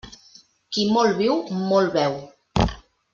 Qui 0.77 0.85
molt 0.95 1.19
viu, 1.19 1.37
molt 1.73 1.93
veu. 1.99 2.17